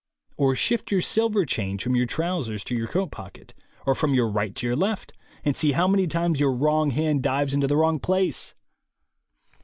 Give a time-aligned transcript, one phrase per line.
[0.35, 3.53] Or shift your silver change from your trousers to your coat pocket,
[3.85, 5.13] or from your right to your left,
[5.45, 8.55] and see how many times the wrong hand dives into the wrong place